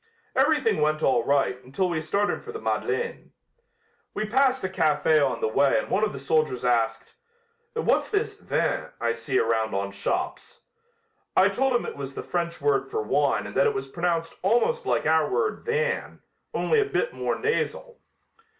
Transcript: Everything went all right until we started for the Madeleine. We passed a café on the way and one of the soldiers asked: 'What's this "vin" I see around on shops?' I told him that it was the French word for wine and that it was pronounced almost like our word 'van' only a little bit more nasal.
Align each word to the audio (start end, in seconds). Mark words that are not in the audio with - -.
Everything 0.35 0.81
went 0.81 1.03
all 1.03 1.23
right 1.23 1.63
until 1.63 1.87
we 1.87 2.01
started 2.01 2.43
for 2.43 2.51
the 2.51 2.59
Madeleine. 2.59 3.33
We 4.15 4.25
passed 4.25 4.63
a 4.63 4.67
café 4.67 5.23
on 5.23 5.41
the 5.41 5.47
way 5.47 5.77
and 5.77 5.89
one 5.91 6.03
of 6.03 6.11
the 6.11 6.17
soldiers 6.17 6.65
asked: 6.65 7.13
'What's 7.75 8.09
this 8.09 8.35
"vin" 8.39 8.85
I 8.99 9.13
see 9.13 9.37
around 9.37 9.75
on 9.75 9.91
shops?' 9.91 10.61
I 11.37 11.49
told 11.49 11.73
him 11.75 11.83
that 11.83 11.89
it 11.91 11.97
was 11.97 12.15
the 12.15 12.23
French 12.23 12.59
word 12.59 12.89
for 12.89 13.03
wine 13.03 13.45
and 13.45 13.55
that 13.55 13.67
it 13.67 13.75
was 13.75 13.89
pronounced 13.89 14.33
almost 14.41 14.87
like 14.87 15.05
our 15.05 15.29
word 15.29 15.61
'van' 15.65 16.23
only 16.51 16.79
a 16.79 16.83
little 16.83 16.93
bit 16.93 17.13
more 17.13 17.37
nasal. 17.37 17.99